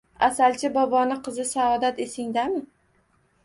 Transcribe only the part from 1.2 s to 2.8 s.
qizi Saodat esingizdami